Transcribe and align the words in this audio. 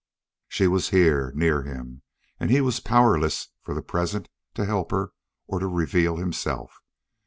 She 0.47 0.65
was 0.65 0.89
here, 0.89 1.31
near 1.35 1.61
him, 1.61 2.01
and 2.39 2.49
he 2.49 2.59
was 2.59 2.79
powerless 2.79 3.49
for 3.61 3.75
the 3.75 3.83
present 3.83 4.29
to 4.55 4.65
help 4.65 4.89
her 4.89 5.11
or 5.45 5.59
to 5.59 5.67
reveal 5.67 6.15
himself. 6.17 6.81